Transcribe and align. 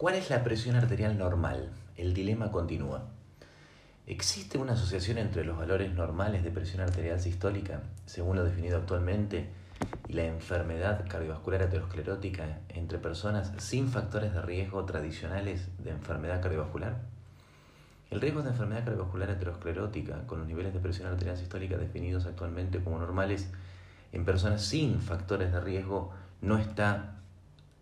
¿cuál 0.00 0.14
es 0.14 0.30
la 0.30 0.42
presión 0.42 0.76
arterial 0.76 1.18
normal? 1.18 1.68
El 1.98 2.14
dilema 2.14 2.50
continúa. 2.50 3.02
¿Existe 4.06 4.56
una 4.56 4.72
asociación 4.72 5.18
entre 5.18 5.44
los 5.44 5.58
valores 5.58 5.92
normales 5.92 6.42
de 6.42 6.50
presión 6.50 6.80
arterial 6.80 7.20
sistólica, 7.20 7.82
según 8.06 8.36
lo 8.36 8.44
definido 8.44 8.78
actualmente, 8.78 9.50
y 10.08 10.14
la 10.14 10.24
enfermedad 10.24 11.04
cardiovascular 11.06 11.64
aterosclerótica 11.64 12.60
entre 12.70 12.96
personas 12.96 13.52
sin 13.58 13.88
factores 13.88 14.32
de 14.32 14.40
riesgo 14.40 14.86
tradicionales 14.86 15.68
de 15.76 15.90
enfermedad 15.90 16.40
cardiovascular? 16.40 16.96
El 18.10 18.22
riesgo 18.22 18.40
de 18.40 18.52
enfermedad 18.52 18.86
cardiovascular 18.86 19.28
aterosclerótica, 19.28 20.26
con 20.26 20.38
los 20.38 20.48
niveles 20.48 20.72
de 20.72 20.80
presión 20.80 21.08
arterial 21.08 21.36
sistólica 21.36 21.76
definidos 21.76 22.24
actualmente 22.24 22.82
como 22.82 22.98
normales 22.98 23.50
en 24.12 24.24
personas 24.24 24.62
sin 24.62 25.02
factores 25.02 25.52
de 25.52 25.60
riesgo, 25.60 26.10
no 26.40 26.56
está 26.56 27.18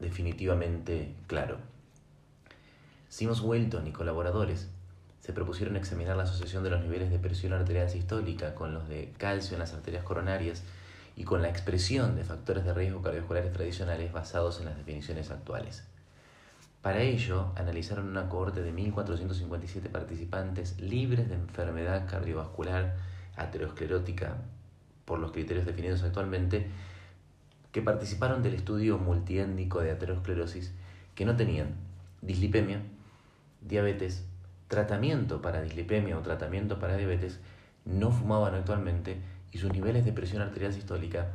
definitivamente 0.01 1.15
claro. 1.29 1.78
Simos 3.09 3.41
Welton 3.41 3.87
y 3.87 3.93
colaboradores 3.93 4.69
se 5.21 5.33
propusieron 5.33 5.77
examinar 5.77 6.17
la 6.17 6.25
asociación 6.25 6.63
de 6.63 6.71
los 6.71 6.83
niveles 6.83 7.11
de 7.11 7.19
presión 7.19 7.55
arterial 7.55 7.89
sistólica 7.89 8.55
con 8.55 8.75
los 8.75 8.87
de 8.87 9.15
calcio 9.17 9.55
en 9.55 9.61
las 9.61 9.73
arterias 9.73 10.05
coronarias 10.05 10.63
y 11.17 11.25
con 11.25 11.41
la 11.41 11.49
expresión 11.49 12.17
de 12.17 12.25
factores 12.25 12.65
de 12.65 12.75
riesgo 12.75 13.01
cardiovasculares 13.01 13.53
tradicionales 13.53 14.13
basados 14.13 14.61
en 14.61 14.67
las 14.67 14.77
definiciones 14.77 15.31
actuales. 15.31 15.85
Para 16.83 17.01
ello, 17.01 17.53
analizaron 17.57 18.09
una 18.09 18.29
cohorte 18.29 18.63
de 18.63 18.73
1.457 18.75 19.89
participantes 19.89 20.79
libres 20.79 21.29
de 21.29 21.35
enfermedad 21.35 22.07
cardiovascular 22.09 22.95
aterosclerótica 23.37 24.37
por 25.07 25.19
los 25.19 25.33
criterios 25.33 25.65
definidos 25.65 26.03
actualmente, 26.03 26.69
que 27.73 27.81
participaron 27.83 28.43
del 28.43 28.55
estudio 28.55 28.99
multiétnico 28.99 29.81
de 29.81 29.93
aterosclerosis 29.93 30.73
que 31.15 31.25
no 31.25 31.37
tenían 31.37 31.75
dislipemia, 32.23 32.83
diabetes, 33.61 34.25
tratamiento 34.69 35.43
para 35.43 35.63
dislipemia 35.63 36.19
o 36.19 36.23
tratamiento 36.23 36.79
para 36.79 36.97
diabetes, 36.97 37.41
no 37.85 38.13
fumaban 38.13 38.55
actualmente 38.55 39.19
y 39.53 39.59
sus 39.59 39.73
niveles 39.73 40.05
de 40.05 40.13
presión 40.13 40.43
arterial 40.43 40.73
sistólica 40.73 41.33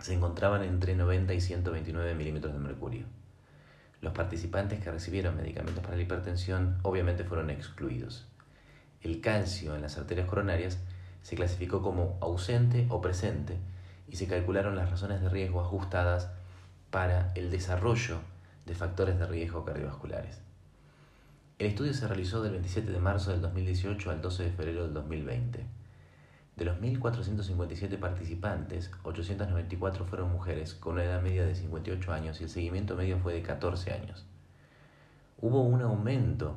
se 0.00 0.14
encontraban 0.14 0.62
entre 0.62 0.94
90 0.94 1.34
y 1.34 1.40
129 1.40 2.14
milímetros 2.14 2.52
de 2.52 2.58
mercurio. 2.58 3.04
Los 4.00 4.14
participantes 4.14 4.80
que 4.80 4.90
recibieron 4.90 5.36
medicamentos 5.36 5.82
para 5.82 5.96
la 5.96 6.02
hipertensión 6.02 6.78
obviamente 6.82 7.24
fueron 7.24 7.50
excluidos. 7.50 8.26
El 9.02 9.20
calcio 9.20 9.74
en 9.74 9.82
las 9.82 9.98
arterias 9.98 10.28
coronarias 10.28 10.78
se 11.22 11.36
clasificó 11.36 11.82
como 11.82 12.18
ausente 12.20 12.86
o 12.88 13.00
presente 13.00 13.58
y 14.08 14.16
se 14.16 14.26
calcularon 14.26 14.76
las 14.76 14.90
razones 14.90 15.20
de 15.20 15.28
riesgo 15.28 15.60
ajustadas 15.60 16.30
para 16.90 17.32
el 17.34 17.50
desarrollo 17.50 18.18
de 18.66 18.74
factores 18.74 19.18
de 19.18 19.26
riesgo 19.26 19.64
cardiovasculares. 19.64 20.49
El 21.60 21.66
estudio 21.66 21.92
se 21.92 22.08
realizó 22.08 22.42
del 22.42 22.52
27 22.52 22.90
de 22.90 23.00
marzo 23.00 23.32
del 23.32 23.42
2018 23.42 24.10
al 24.10 24.22
12 24.22 24.44
de 24.44 24.50
febrero 24.50 24.84
del 24.84 24.94
2020. 24.94 25.66
De 26.56 26.64
los 26.64 26.78
1.457 26.78 27.98
participantes, 27.98 28.90
894 29.02 30.06
fueron 30.06 30.32
mujeres 30.32 30.72
con 30.72 30.94
una 30.94 31.04
edad 31.04 31.20
media 31.20 31.44
de 31.44 31.54
58 31.54 32.14
años 32.14 32.40
y 32.40 32.44
el 32.44 32.48
seguimiento 32.48 32.96
medio 32.96 33.18
fue 33.18 33.34
de 33.34 33.42
14 33.42 33.92
años. 33.92 34.24
Hubo 35.36 35.60
un 35.60 35.82
aumento 35.82 36.56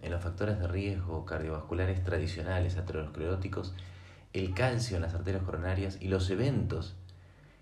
en 0.00 0.10
los 0.10 0.20
factores 0.20 0.58
de 0.58 0.66
riesgo 0.66 1.24
cardiovasculares 1.24 2.02
tradicionales 2.02 2.76
ateroscleróticos, 2.76 3.76
el 4.32 4.54
calcio 4.54 4.96
en 4.96 5.02
las 5.02 5.14
arterias 5.14 5.44
coronarias 5.44 5.98
y 6.00 6.08
los 6.08 6.28
eventos 6.30 6.96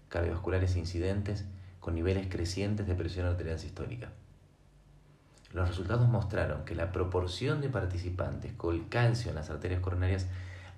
cardiovasculares 0.09 0.77
incidentes 0.77 1.45
con 1.79 1.95
niveles 1.95 2.29
crecientes 2.31 2.87
de 2.87 2.95
presión 2.95 3.27
arterial 3.27 3.59
sistólica. 3.59 4.13
Los 5.53 5.69
resultados 5.69 6.09
mostraron 6.09 6.65
que 6.65 6.75
la 6.75 6.93
proporción 6.93 7.61
de 7.61 7.69
participantes 7.69 8.53
con 8.53 8.85
calcio 8.85 9.31
en 9.31 9.35
las 9.35 9.51
arterias 9.51 9.81
coronarias 9.81 10.27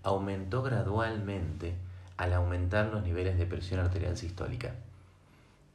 aumentó 0.03 0.63
gradualmente 0.63 1.75
al 2.17 2.33
aumentar 2.33 2.87
los 2.87 3.03
niveles 3.03 3.37
de 3.39 3.47
presión 3.47 3.81
arterial 3.81 4.17
sistólica. 4.17 4.75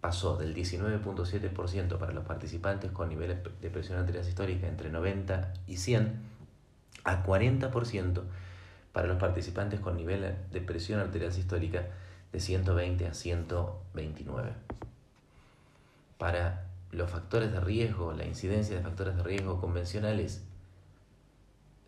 Pasó 0.02 0.38
del 0.38 0.56
19.7% 0.56 1.98
para 1.98 2.12
los 2.12 2.26
participantes 2.26 2.92
con 2.92 3.10
niveles 3.10 3.38
de 3.62 3.70
presión 3.70 4.00
arterial 4.00 4.24
sistólica 4.24 4.68
entre 4.68 4.90
90 4.90 5.54
y 5.68 5.78
100 5.78 6.14
a 7.04 7.24
40% 7.24 8.24
para 8.94 9.08
los 9.08 9.18
participantes 9.18 9.80
con 9.80 9.96
niveles 9.96 10.36
de 10.52 10.62
presión 10.62 11.00
arterial 11.00 11.32
sistólica 11.32 11.88
de 12.32 12.40
120 12.40 13.08
a 13.08 13.14
129. 13.14 14.54
Para 16.18 16.67
los 16.92 17.10
factores 17.10 17.52
de 17.52 17.60
riesgo, 17.60 18.14
la 18.14 18.26
incidencia 18.26 18.76
de 18.76 18.82
factores 18.82 19.16
de 19.16 19.24
riesgo 19.24 19.60
convencionales, 19.60 20.44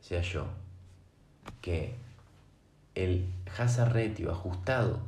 se 0.01 0.17
halló 0.17 0.45
que 1.61 1.95
el 2.95 3.27
hazard 3.57 3.93
ratio 3.93 4.31
ajustado 4.31 4.99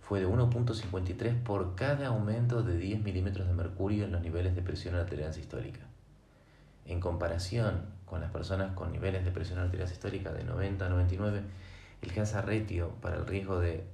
fue 0.00 0.20
de 0.20 0.26
1.53 0.26 1.42
por 1.42 1.74
cada 1.74 2.08
aumento 2.08 2.62
de 2.62 2.78
10 2.78 3.02
milímetros 3.02 3.46
de 3.46 3.54
mercurio 3.54 4.04
en 4.04 4.12
los 4.12 4.22
niveles 4.22 4.54
de 4.54 4.62
presión 4.62 4.94
arterial 4.94 5.34
sistólica. 5.34 5.80
En 6.86 7.00
comparación 7.00 7.82
con 8.06 8.20
las 8.22 8.30
personas 8.30 8.72
con 8.74 8.90
niveles 8.90 9.24
de 9.24 9.30
presión 9.30 9.58
arterial 9.58 9.88
sistólica 9.88 10.32
de 10.32 10.44
90 10.44 10.86
a 10.86 10.88
99, 10.88 11.42
el 12.00 12.20
hazard 12.20 12.46
ratio 12.46 12.90
para 13.02 13.16
el 13.16 13.26
riesgo 13.26 13.60
de 13.60 13.84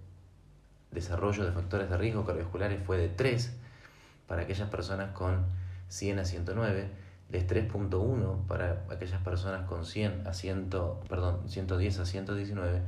desarrollo 0.93 1.45
de 1.45 1.53
factores 1.53 1.91
de 1.91 1.97
riesgo 1.97 2.25
cardiovasculares 2.25 2.81
fue 2.85 2.97
de 2.97 3.09
3 3.09 3.57
para 4.27 4.43
aquellas 4.43 4.69
personas 4.69 5.13
con 5.13 5.45
100 5.89 6.19
a 6.19 6.25
109, 6.25 6.89
de 7.31 7.47
3.1 7.47 8.47
para 8.47 8.85
aquellas 8.91 9.21
personas 9.23 9.67
con 9.67 9.85
100 9.85 10.27
a 10.27 10.35
100, 10.35 10.71
perdón, 11.09 11.49
110 11.49 11.99
a 11.99 12.07
119 12.07 12.83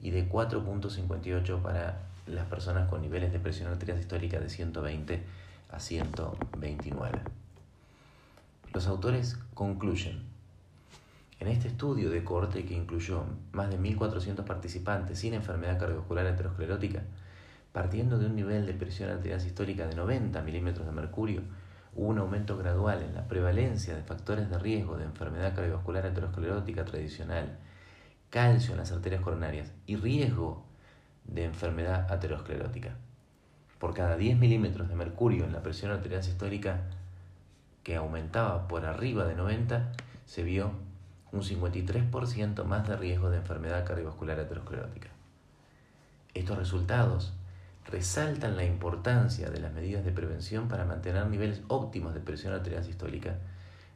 y 0.00 0.10
de 0.10 0.28
4.58 0.28 1.62
para 1.62 2.00
las 2.26 2.46
personas 2.46 2.88
con 2.88 3.02
niveles 3.02 3.32
de 3.32 3.38
presión 3.38 3.70
arterial 3.70 3.98
sistólica 3.98 4.40
de 4.40 4.48
120 4.48 5.22
a 5.70 5.78
129. 5.78 7.20
Los 8.72 8.86
autores 8.86 9.38
concluyen, 9.54 10.22
en 11.38 11.48
este 11.48 11.68
estudio 11.68 12.10
de 12.10 12.24
corte 12.24 12.64
que 12.64 12.74
incluyó 12.74 13.24
más 13.52 13.70
de 13.70 13.78
1.400 13.78 14.44
participantes 14.44 15.18
sin 15.18 15.34
enfermedad 15.34 15.78
cardiovascular 15.78 16.26
aterosclerótica, 16.26 17.02
partiendo 17.74 18.20
de 18.20 18.26
un 18.26 18.36
nivel 18.36 18.66
de 18.66 18.72
presión 18.72 19.10
arterial 19.10 19.40
sistólica 19.40 19.88
de 19.88 19.96
90 19.96 20.40
milímetros 20.42 20.86
de 20.86 20.92
mercurio, 20.92 21.42
hubo 21.96 22.06
un 22.06 22.18
aumento 22.18 22.56
gradual 22.56 23.02
en 23.02 23.16
la 23.16 23.26
prevalencia 23.26 23.96
de 23.96 24.04
factores 24.04 24.48
de 24.48 24.60
riesgo 24.60 24.96
de 24.96 25.02
enfermedad 25.02 25.56
cardiovascular 25.56 26.06
aterosclerótica 26.06 26.84
tradicional 26.84 27.58
calcio 28.30 28.74
en 28.74 28.78
las 28.78 28.92
arterias 28.92 29.22
coronarias 29.22 29.72
y 29.86 29.96
riesgo 29.96 30.64
de 31.24 31.46
enfermedad 31.46 32.12
aterosclerótica. 32.12 32.94
Por 33.80 33.92
cada 33.92 34.16
10 34.16 34.38
milímetros 34.38 34.88
de 34.88 34.94
mercurio 34.94 35.44
en 35.44 35.52
la 35.52 35.64
presión 35.64 35.90
arterial 35.90 36.22
sistólica 36.22 36.82
que 37.82 37.96
aumentaba 37.96 38.68
por 38.68 38.86
arriba 38.86 39.24
de 39.24 39.34
90, 39.34 39.90
se 40.26 40.44
vio 40.44 40.70
un 41.32 41.42
53% 41.42 42.62
más 42.62 42.86
de 42.86 42.96
riesgo 42.96 43.30
de 43.30 43.38
enfermedad 43.38 43.84
cardiovascular 43.84 44.38
aterosclerótica. 44.38 45.08
Estos 46.34 46.56
resultados 46.56 47.34
resaltan 47.86 48.56
la 48.56 48.64
importancia 48.64 49.50
de 49.50 49.60
las 49.60 49.72
medidas 49.72 50.04
de 50.04 50.12
prevención 50.12 50.68
para 50.68 50.84
mantener 50.84 51.26
niveles 51.26 51.62
óptimos 51.68 52.14
de 52.14 52.20
presión 52.20 52.52
arterial 52.52 52.84
sistólica 52.84 53.38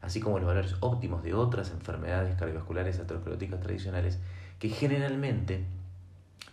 así 0.01 0.19
como 0.19 0.39
los 0.39 0.47
valores 0.47 0.75
óptimos 0.79 1.23
de 1.23 1.33
otras 1.33 1.71
enfermedades 1.71 2.35
cardiovasculares 2.37 2.99
ateroscleróticas 2.99 3.59
tradicionales 3.59 4.19
que 4.59 4.69
generalmente 4.69 5.65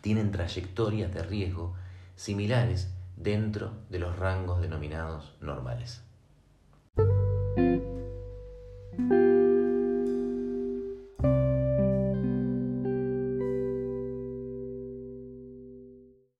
tienen 0.00 0.32
trayectorias 0.32 1.12
de 1.12 1.22
riesgo 1.22 1.74
similares 2.16 2.92
dentro 3.16 3.72
de 3.88 3.98
los 3.98 4.18
rangos 4.18 4.60
denominados 4.60 5.34
normales. 5.40 6.05